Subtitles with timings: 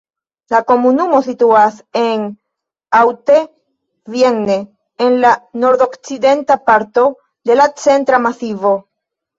[0.51, 2.23] La komunumo situas en
[3.01, 4.57] Haute-Vienne,
[5.09, 7.07] en la nordokcidenta parto
[7.51, 8.77] de la Centra Masivo.